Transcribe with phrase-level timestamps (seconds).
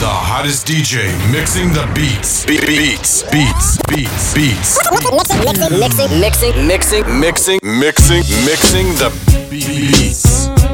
[0.00, 2.46] The hottest DJ mixing the beats.
[2.46, 4.78] Be- beats, beats, beats, beats.
[5.80, 9.10] Mixing, mixing, mixing, mixing, mixing, mixing, mixing the
[9.50, 10.67] beats.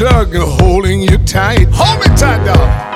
[0.00, 1.68] jug holding you tight.
[1.72, 2.89] Hold me tight, dog.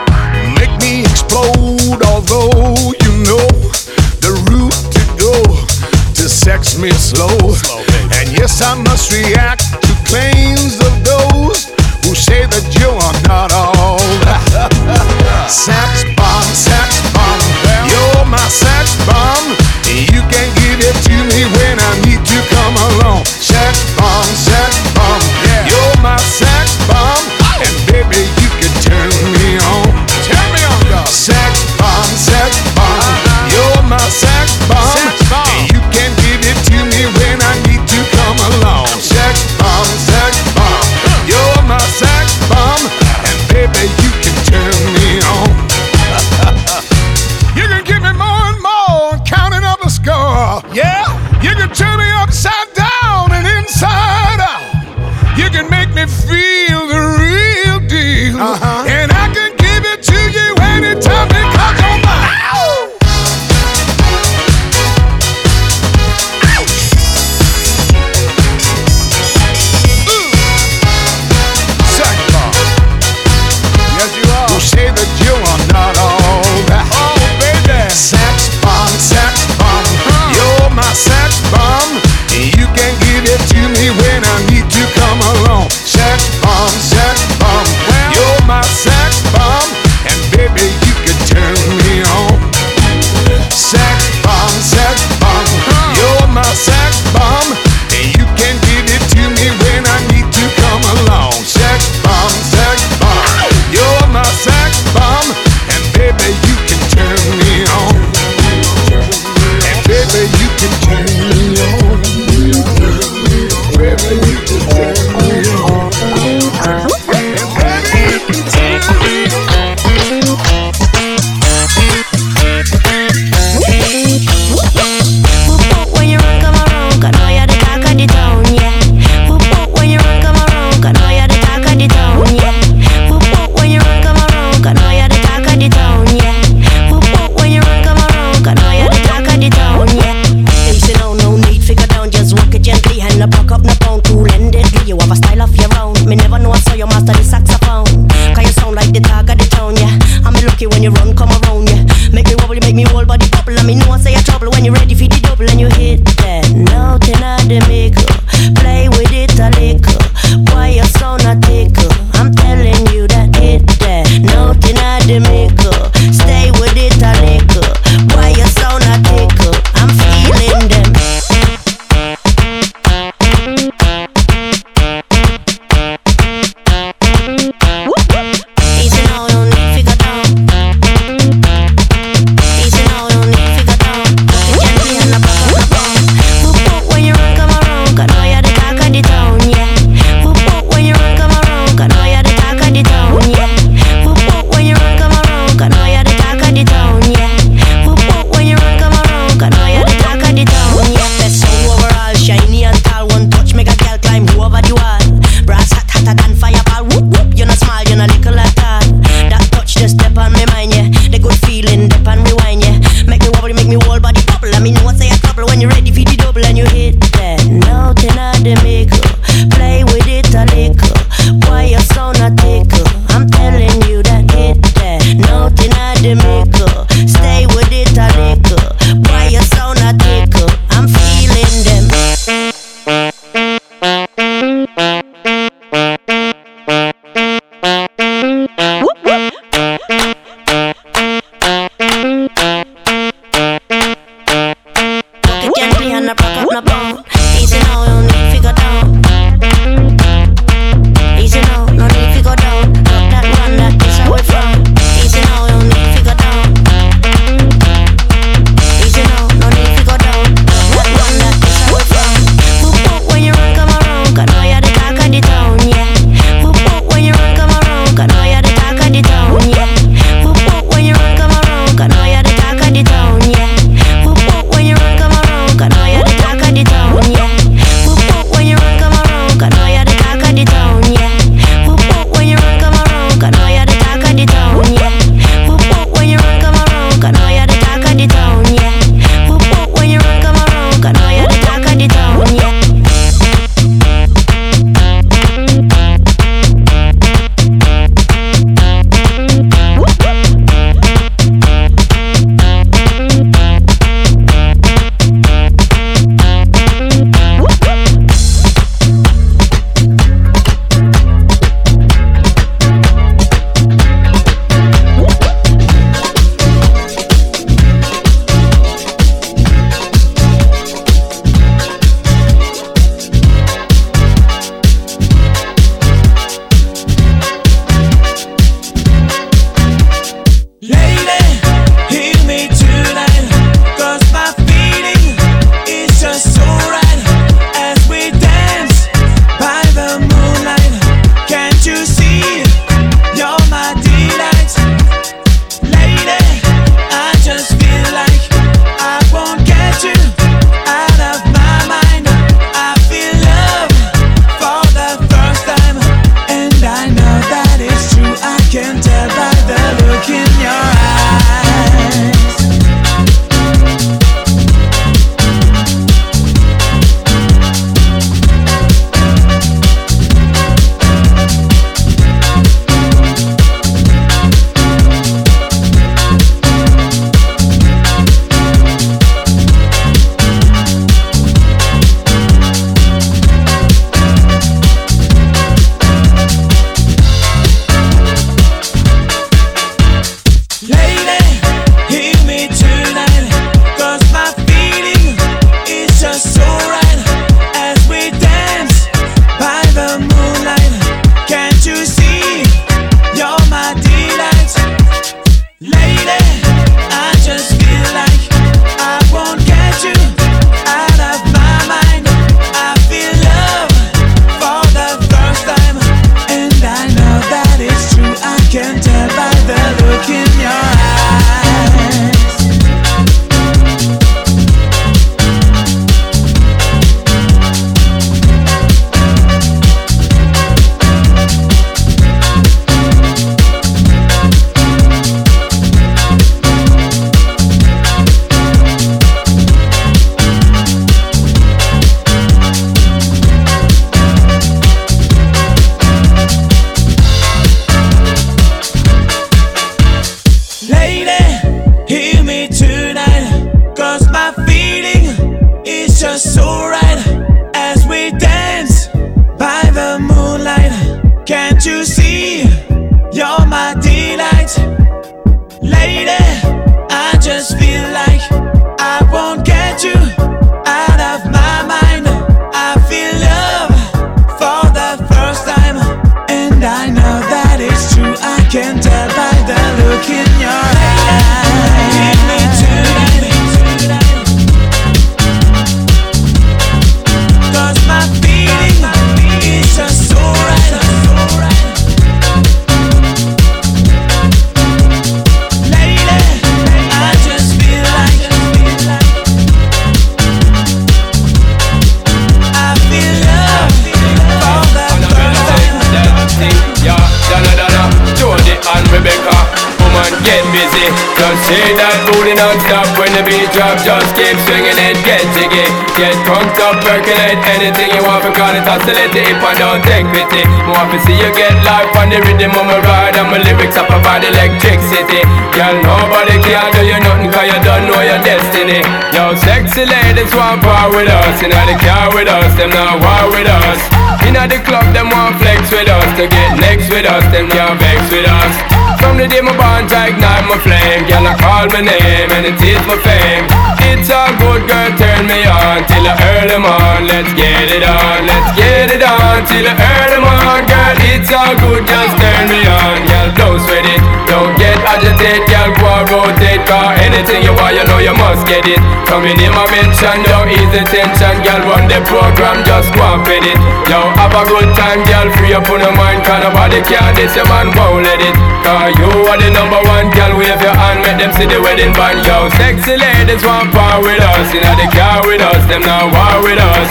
[512.98, 513.78] When the beat drop.
[513.82, 515.66] Just keep swinging it, get jiggy.
[515.98, 518.24] Get crunked up, percolate anything you want.
[518.24, 520.42] Because it's oscillate if I don't take pity.
[520.66, 523.16] More to see you get life on the rhythm of my ride.
[523.18, 525.22] And my lyrics up about electricity.
[525.54, 528.80] Girl, nobody can do you nothing cause you don't know your destiny.
[529.14, 531.42] Yo, sexy ladies want part with us.
[531.42, 534.04] You know the car with us, them not war with us.
[534.26, 537.78] Inna the club, them want flex with us To get next with us, them can't
[537.78, 538.73] vex with us
[539.04, 541.04] From the day my bond, I ignite my flame.
[541.04, 543.44] Girl, I call my name and it is my fame.
[543.84, 547.84] It's all good, girl, turn me on Till I earn them on, let's get it
[547.84, 552.14] on Let's get it on, till I earn them on Girl, it's all good, just
[552.16, 552.96] turn me on.
[553.04, 555.44] Girl, don't sweat it, don't get agitated.
[555.48, 558.80] Girl, go and rotate, cause anything you want, you know you must get it.
[559.08, 561.34] Coming in my mention, don't ease the tension.
[561.44, 563.58] Girl, run the program, just go and fit it.
[563.88, 566.24] Yo, have a good time, girl, free up on your mind.
[566.24, 568.34] Cause nobody can this, your man won't let it.
[568.64, 571.92] Cause you are the number one, girl, wave your hand Make them see the wedding
[571.94, 572.48] band, yo.
[572.60, 576.60] Sexy ladies want part with us Inna the car with us, them not war with
[576.60, 576.90] us.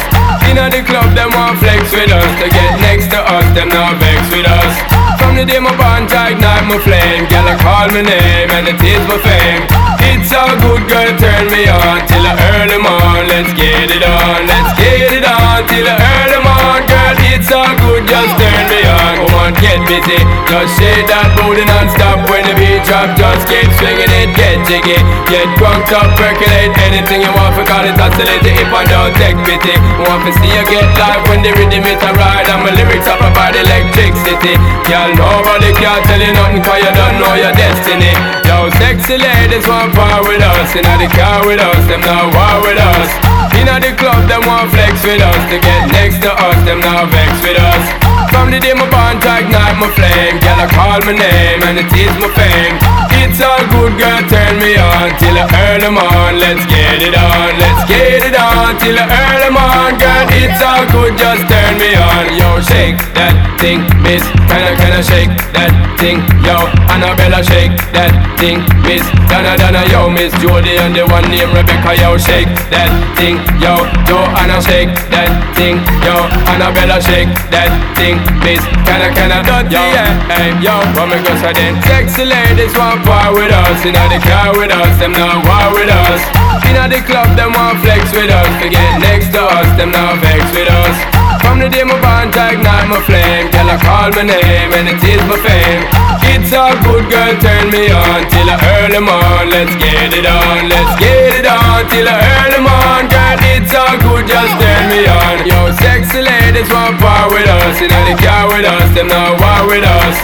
[0.50, 3.98] Inna the club, them want flex with us To get next to us, them not
[4.00, 4.74] vex with us.
[5.20, 8.68] From the day my bond, I night my flame Girl, I call my name and
[8.68, 13.28] it is my fame It's all good, girl, turn me on Till earn them on,
[13.28, 17.74] let's get it on Let's get it on, till earn them on Girl, it's all
[17.82, 19.14] good, just turn me on.
[19.26, 20.22] Come on, get busy.
[20.48, 24.30] Just shake that booty non-stop When the beat drop, just keep swinging it.
[24.38, 26.72] Get jiggy, get drunk up, percolate.
[26.88, 28.46] Anything you want, forgot it, oscillate.
[28.46, 32.00] If I don't take pity Want to see you get live When the rhythm it
[32.00, 34.56] a ride And my lyrics up about electricity.
[34.88, 38.14] Girl, nobody can tell you nothing Cause you don't know your destiny.
[38.46, 40.76] Yo, sexy ladies want part with us.
[40.76, 43.10] Inna the car with us, them not war with us.
[43.56, 45.42] Inna the club, them want flex with us.
[45.52, 47.84] To get next to us, them not vex with us.
[48.32, 50.36] From the day my bond, I ignite my flame.
[50.44, 52.76] Girl, I call my name and it is my fame.
[53.24, 57.16] It's all good, girl, turn me on Till I earn them on, let's get it
[57.16, 61.48] on Let's get it on, till I earn them on Girl, it's all good, just
[61.48, 62.36] turn me on.
[62.36, 63.34] Yo, shake that
[63.64, 64.22] thing, miss.
[64.52, 66.20] Kinda, kinda shake that thing?
[66.44, 69.08] Yo, Annabella, shake that thing, miss.
[69.32, 73.86] Donna, Donna, yo, miss Jody And the one named Rebecca, yo, shake that thing Yo,
[74.10, 80.10] Joanna, shake that thing Yo, Annabella, shake that thing, miss kinda, dirty, yeah.
[80.34, 81.78] Hey, yo, what me go say then.
[81.86, 85.94] Sexy ladies want part with us Inna the car with us, them not war with
[85.94, 86.22] us.
[86.66, 90.18] Inna the club, them want flex with us To get next to us, them not
[90.26, 90.98] vex with us.
[91.46, 95.04] From the day my bond, ignite my flame Girl, I call my name and it
[95.04, 99.50] is my fame It's all good, girl, turn me on Till I earn them on,
[99.50, 103.74] let's get it on Let's get it on, till I earn them on Girl, it's
[103.74, 105.48] all good, just turn me on.
[105.48, 107.80] Yo, sexy ladies want part with us.
[107.82, 110.16] Inna the car with us, them not war with us.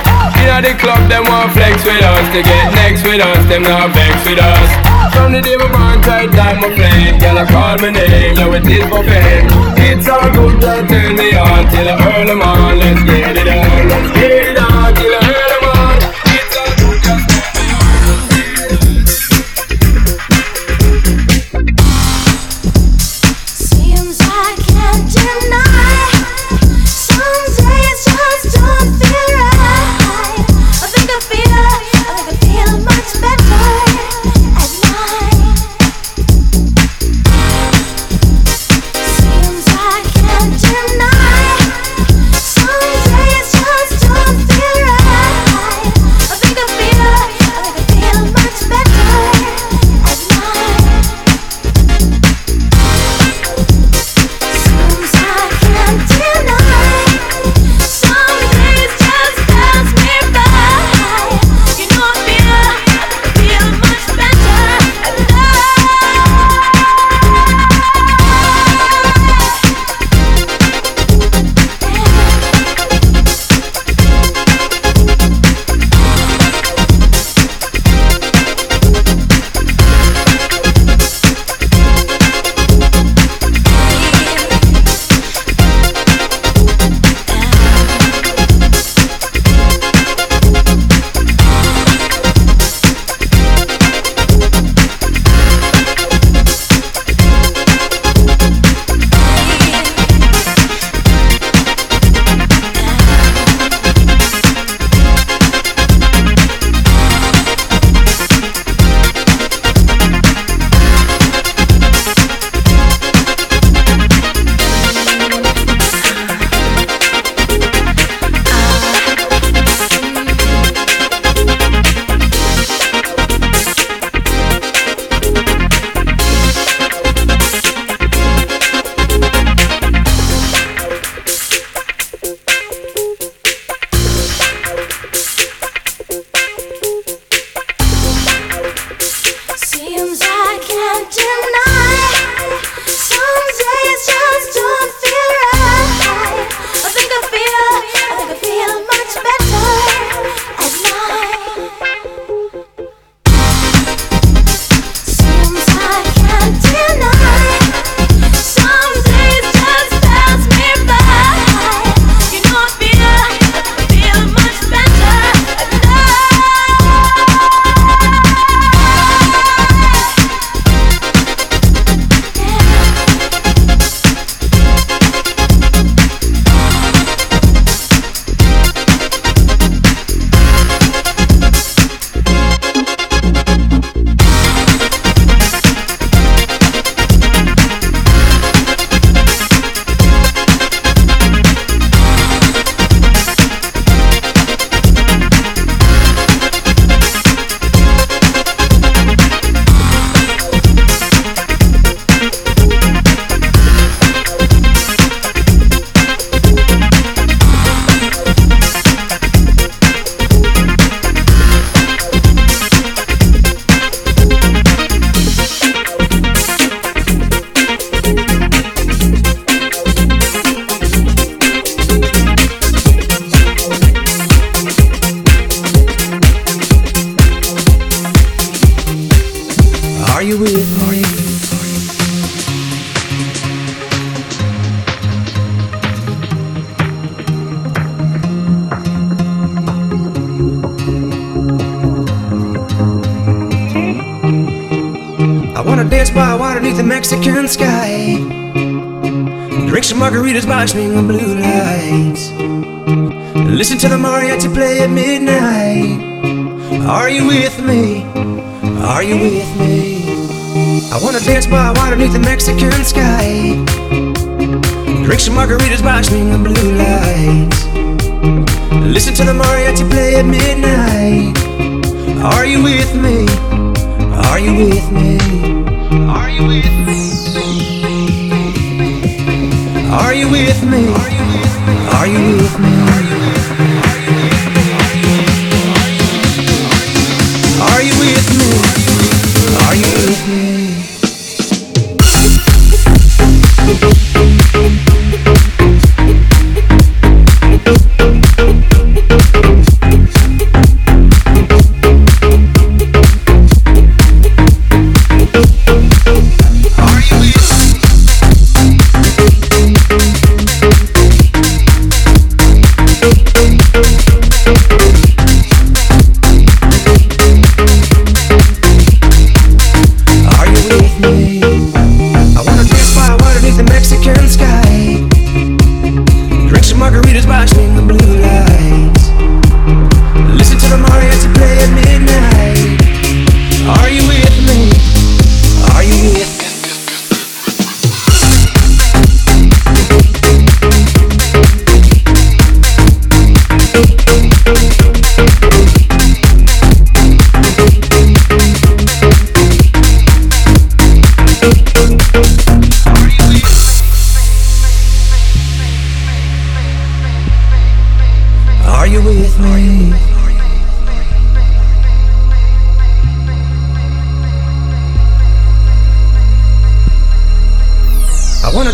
[0.42, 2.26] Inna the club, them want flex with us.
[2.34, 4.70] To get next with us, them not vex with us.
[5.14, 8.54] From the day my bond, tight like my flame Girl, I call my name, yo,
[8.54, 9.48] it is my fame
[9.78, 13.48] It's all good, just turn me on Till I earn them on, let's get it
[13.48, 14.39] on Let's get it on,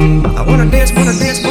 [0.00, 1.44] I wanna dance, wanna dance.
[1.44, 1.49] Wanna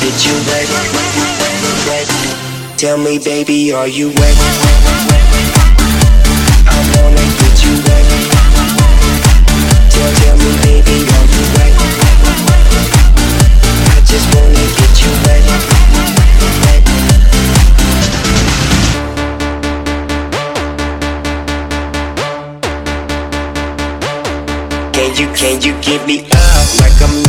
[0.00, 0.68] get you wet.
[1.86, 2.08] wet.
[2.78, 4.36] Tell me, baby, are you wet?
[6.66, 8.06] I wanna get you wet.
[9.90, 11.74] Tell, tell me, baby, are you wet?
[13.90, 15.42] I just wanna get you wet.
[24.92, 27.27] Can you, can you give me up like I'm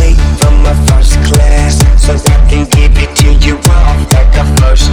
[2.10, 4.90] So I can give it to you off like a first.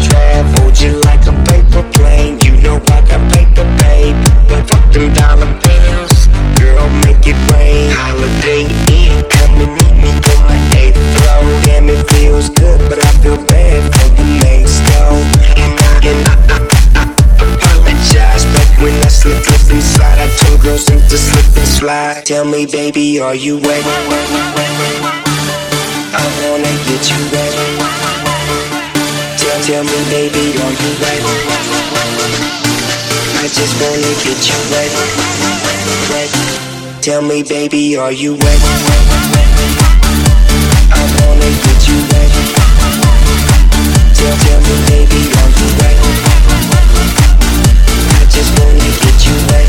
[0.61, 2.39] Hold you like a paper plane.
[2.45, 4.17] You know I got paper, babe.
[4.49, 6.29] But fuck them dollar bills.
[6.61, 7.89] Girl, make it rain.
[7.91, 11.41] Holiday Inn, come and meet me on my eighth floor.
[11.65, 15.17] Damn, it feels good, but I feel bad for the next door.
[15.57, 16.59] And I, and I, I,
[17.01, 18.45] I, I apologize.
[18.45, 22.27] But when I slip, slip inside, I told girls to slip and slide.
[22.27, 24.56] Tell me, baby, are you wet?
[26.67, 27.55] I wanna get you wet.
[29.39, 31.23] Tell, tell me, baby, are you wet?
[33.39, 34.91] I just wanna get you wet.
[36.11, 36.31] wet.
[37.03, 38.61] Tell me, baby, are you wet?
[40.91, 42.33] I wanna get you wet.
[44.19, 45.97] Tell, tell me, baby, are you wet?
[48.11, 49.66] I just wanna get you wet.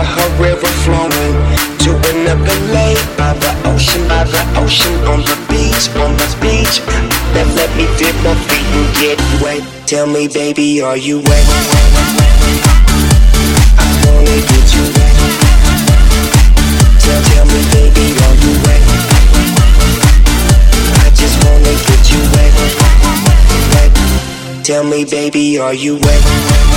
[0.00, 1.34] With her river flowing
[1.84, 6.80] to another lake by the ocean, by the ocean, on the beach, on the beach.
[7.34, 9.60] Then let me dip my feet and get wet.
[9.86, 11.44] Tell me, baby, are you wet?
[13.76, 15.14] I wanna get you wet.
[17.04, 18.82] Tell, tell me, baby, are you wet?
[20.96, 22.52] I just wanna get you wet.
[23.76, 24.64] wet.
[24.64, 26.69] Tell me, baby, are you wet?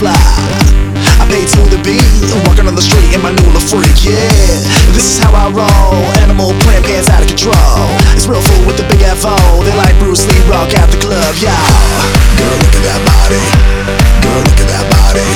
[0.00, 0.16] Fly.
[1.20, 2.00] I pay to the beat,
[2.48, 4.00] walking on the street in my new little freak.
[4.00, 4.32] Yeah,
[4.96, 6.00] this is how I roll.
[6.24, 7.84] Animal plant pants out of control.
[8.16, 9.36] It's real fool with the big FO.
[9.60, 11.52] They like Bruce Lee rock at the club, y'all.
[12.40, 13.44] Girl, look at that body.
[14.24, 15.28] Girl, look at that body.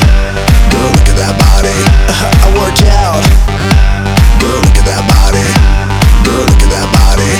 [0.73, 1.77] Girl, look at that body.
[2.09, 3.21] Uh-huh, I work out.
[4.41, 5.45] Girl, look at that body.
[6.25, 7.33] Girl, look at that body.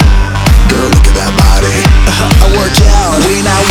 [0.69, 1.73] Girl, look at that body.
[1.73, 3.17] Uh-huh, I work out.
[3.25, 3.65] We not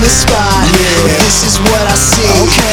[0.00, 0.64] the spot.
[0.80, 1.18] yeah.
[1.20, 2.69] This is what I see.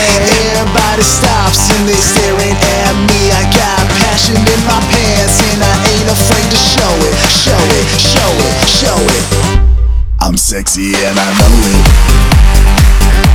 [0.58, 3.30] Everybody stops and they staring at me.
[3.30, 7.14] I got passion in my pants and I ain't afraid to show it.
[7.30, 9.24] Show it, show it, show it.
[10.20, 13.27] I'm sexy and I know it.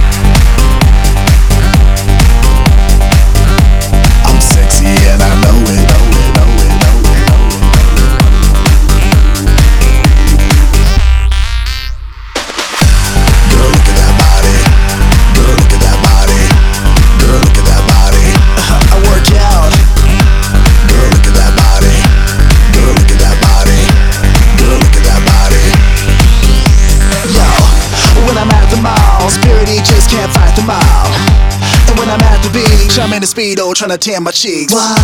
[33.93, 34.73] To tan my cheeks.
[34.73, 34.97] Why?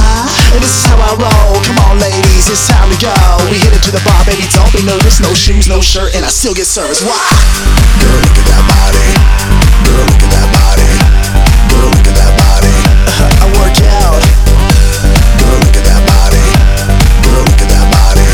[0.56, 1.60] And this is how I roll.
[1.60, 3.12] Come on, ladies, it's time to go.
[3.52, 4.48] We hit it to the bar, baby.
[4.48, 5.20] Don't be nervous.
[5.20, 7.04] No shoes, no shirt, and I still get service.
[7.04, 7.20] Why?
[8.00, 9.08] Girl, look at that body.
[9.84, 10.88] Girl, look at that body.
[11.68, 12.72] Girl, look at that body.
[13.12, 14.22] Uh-huh, I work out.
[15.36, 16.44] Girl, look at that body.
[17.28, 18.28] Girl, look at that body.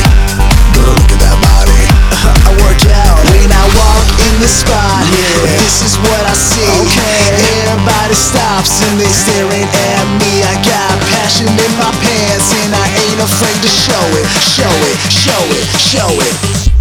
[0.79, 1.81] Girl, look at that body.
[2.15, 5.03] Uh-huh, I work out when I walk in the spot.
[5.11, 5.51] yeah.
[5.59, 7.64] This is what I see.
[7.85, 10.41] Everybody stops and they staring at me.
[10.41, 14.25] I got passion in my pants and I ain't afraid to show it.
[14.41, 16.73] Show it, show it, show it.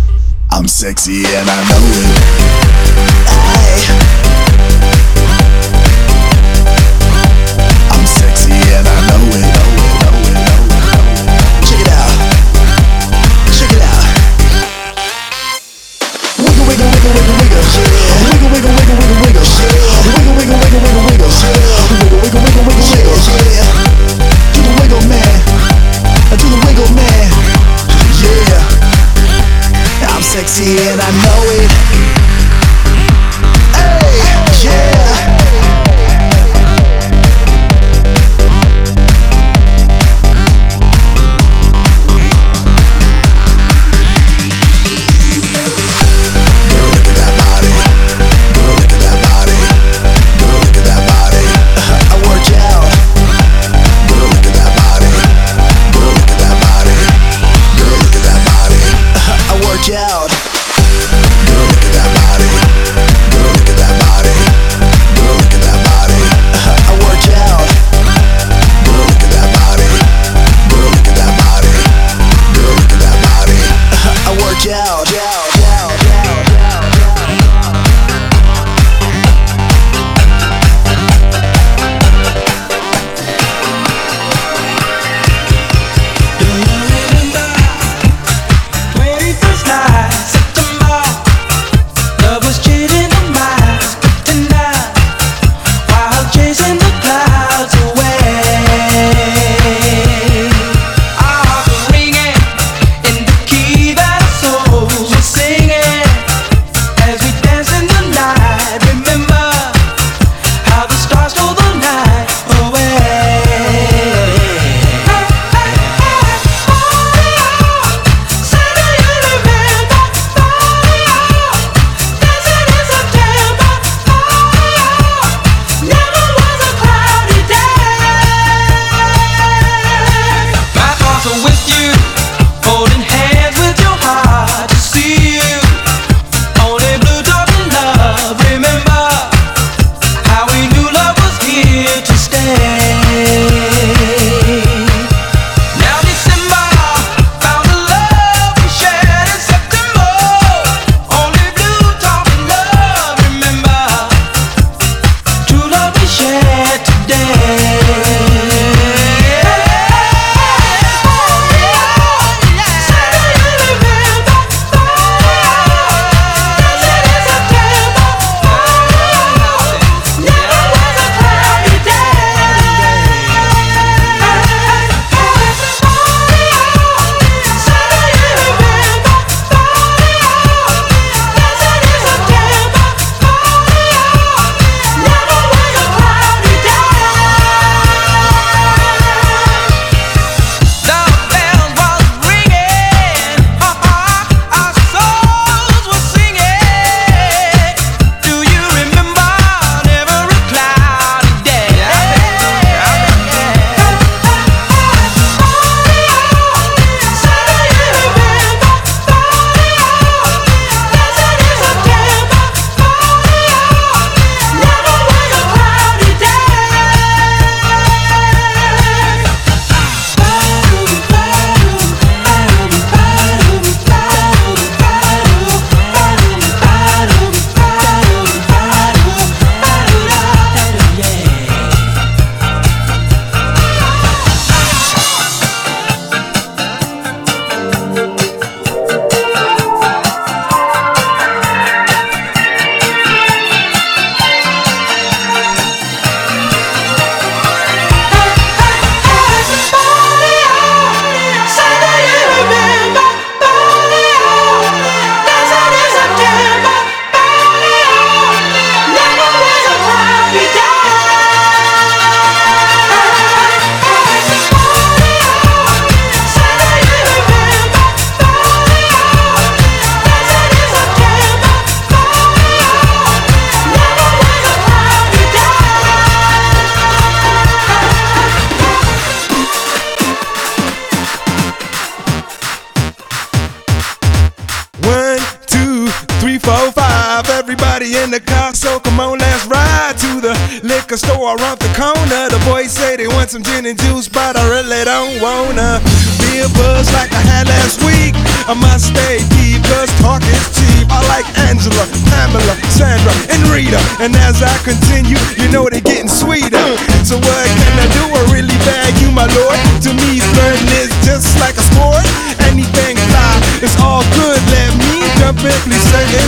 [0.49, 2.07] I'm sexy and I know it.
[3.27, 5.22] Aye.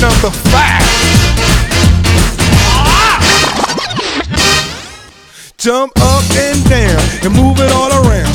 [0.00, 0.82] Number five.
[5.58, 8.15] Jump up and down and move it all around.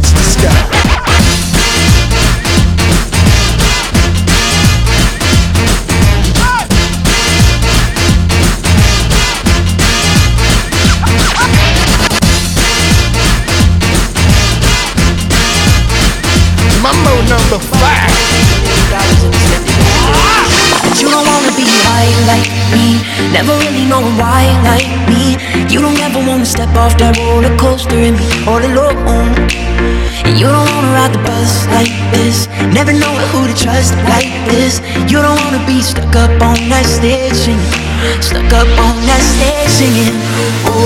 [0.00, 0.52] Touch the sky.
[16.82, 18.12] Mambo number five.
[21.00, 23.00] You don't wanna be high like me,
[23.32, 25.05] never really know why like
[25.72, 29.34] You don't ever wanna step off that roller coaster and be all alone.
[30.26, 34.30] And you don't wanna ride the bus like this, never know who to trust like
[34.50, 34.80] this.
[35.10, 37.74] You don't wanna be stuck up on that stage singing,
[38.22, 40.14] stuck up on that stage singing.
[40.70, 40.85] Oh,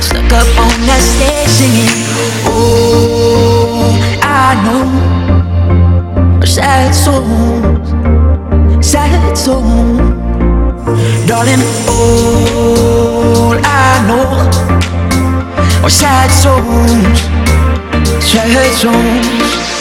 [0.00, 1.88] Stuck up on the stage singing
[2.46, 5.14] Oh, I know.
[6.44, 7.88] Sad songs,
[8.86, 9.98] Sad songs,
[11.26, 17.34] Darling, all I know Are sad songs
[18.20, 19.73] Sad songs.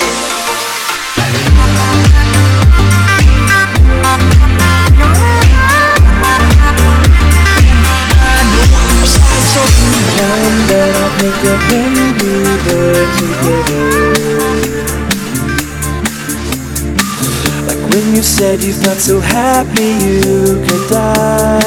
[11.23, 12.33] think of when we
[12.65, 13.83] were together
[17.67, 21.63] Like when you said you felt so happy you could die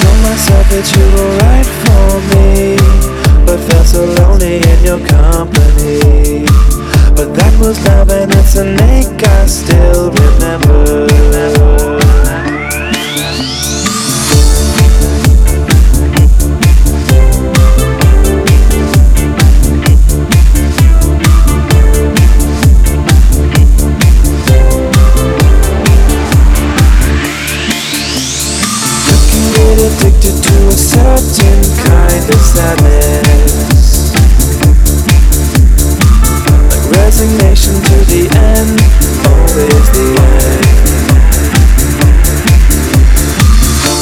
[0.00, 2.74] Told myself that you were right for me
[3.46, 6.46] But felt so lonely in your company
[7.14, 12.03] But that was love and it's an ache I still remember, remember.
[32.54, 34.14] sadness.
[36.70, 38.78] Like resignation to the end,
[39.26, 40.64] always the end.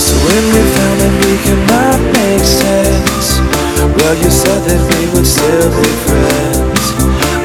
[0.04, 3.40] So when we found that we could not make sense,
[3.96, 6.84] well, you said that we would still be friends.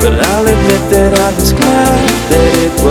[0.03, 2.86] But I'll admit that I was glad that it was.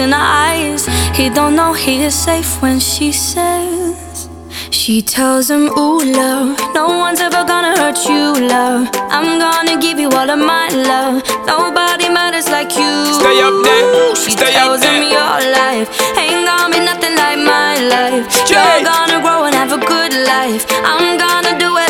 [0.00, 0.86] in her eyes.
[1.16, 4.28] He don't know he is safe when she says.
[4.70, 8.88] She tells him, Ooh, love, no one's ever gonna hurt you, love.
[9.16, 11.22] I'm gonna give you all of my love.
[11.46, 12.92] Nobody matters like you.
[13.20, 14.16] Stay up there.
[14.16, 15.02] She Stay tells up there.
[15.02, 18.24] him your life ain't gonna be nothing like my life.
[18.46, 18.56] Jay.
[18.56, 20.64] You're gonna grow and have a good life.
[20.82, 21.89] I'm gonna do it.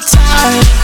[0.00, 0.83] time.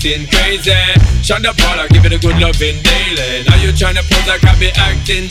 [0.00, 0.72] acting crazy.
[1.22, 3.44] Shine the ball, I give it a good loving daily.
[3.44, 5.28] Now you tryna pose like I be acting.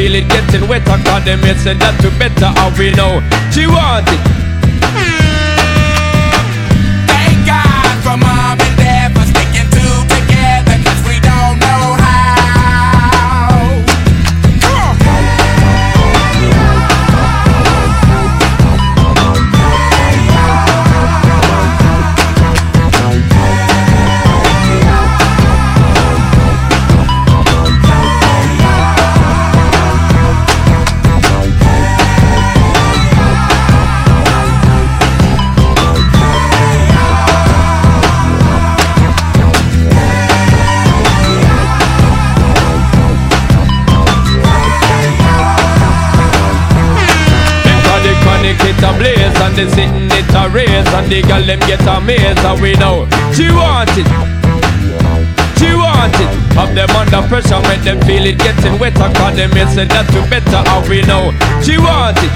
[0.00, 0.90] feel it getting wetter.
[0.90, 3.20] I condemn it, said that to better, how we know.
[3.52, 4.39] She want it,
[51.50, 54.06] them get amazed and we know she want it.
[55.58, 56.30] She want it.
[56.54, 59.10] Have them under pressure, make them feel it getting wetter.
[59.18, 62.30] Cause them may say that to better and we know she want it.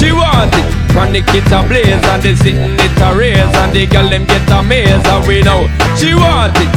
[0.00, 0.66] She want it.
[0.96, 4.48] Chronic it a blaze and they sitting it a raise and the girl them get
[4.50, 6.72] amazed and we know she want it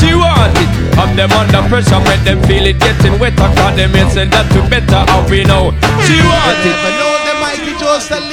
[0.00, 3.94] she want it Have them under pressure, make them feel it getting wetter Cause them
[3.94, 5.76] ain't said that to better, how we know
[6.08, 8.24] She want it I know the mighty Joseph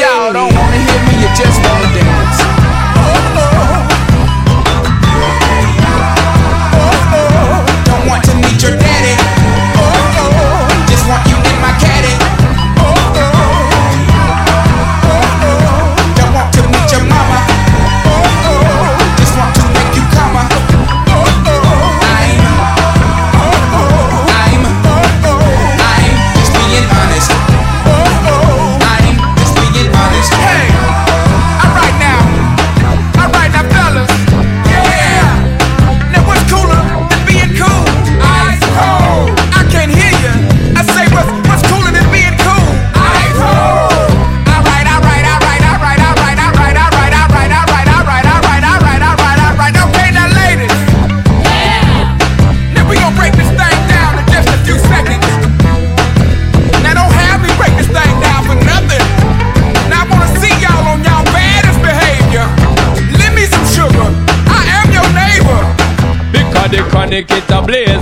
[0.00, 1.89] Y'all don't wanna hear me, you just wanna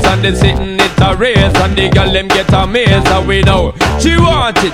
[0.08, 3.72] and the sitting it a race and the girl them get amazed and we know
[4.00, 4.72] she want it.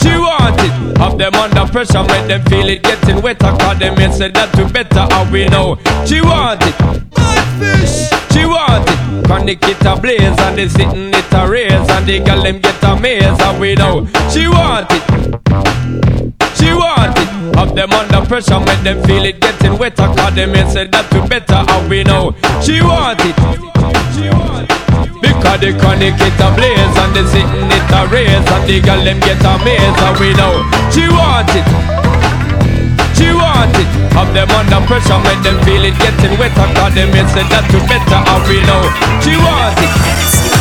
[0.00, 0.98] She want it.
[0.98, 3.52] Have them under pressure, make them feel it getting wetter.
[3.58, 6.74] Cause them here say that to better and we know she want it.
[8.32, 9.26] She want it.
[9.26, 12.82] Chronic it a blaze and the sitting it a race and the girl them get
[12.84, 15.02] amazed and we know she want it.
[16.56, 17.28] She want it.
[17.56, 20.06] Have them under pressure, make them feel it getting wetter.
[20.06, 23.73] Cause them here say that to better, and we know she want it.
[24.14, 29.02] Because the chronic it a blaze and the sitting it a raise and the girl
[29.02, 30.62] them get amazed, and we know
[30.94, 31.66] she want it.
[33.18, 33.90] She want it.
[34.14, 36.68] Have them under pressure, make them feel it getting wetter.
[36.78, 38.86] Cause them say that to better, and we know
[39.18, 40.53] she want it.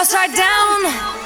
[0.00, 1.19] upside down.